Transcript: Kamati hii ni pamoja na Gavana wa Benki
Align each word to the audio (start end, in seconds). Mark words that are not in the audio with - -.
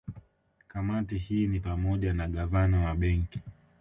Kamati 0.67 1.17
hii 1.17 1.47
ni 1.47 1.59
pamoja 1.59 2.13
na 2.13 2.27
Gavana 2.27 2.85
wa 2.85 2.95
Benki 2.95 3.39